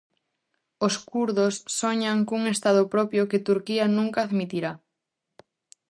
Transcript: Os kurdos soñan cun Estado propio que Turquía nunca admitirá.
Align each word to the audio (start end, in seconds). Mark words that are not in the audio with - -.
Os 0.85 0.95
kurdos 1.09 1.53
soñan 1.79 2.17
cun 2.27 2.41
Estado 2.55 2.83
propio 2.93 3.27
que 3.29 3.43
Turquía 3.47 3.85
nunca 3.97 4.19
admitirá. 4.23 4.71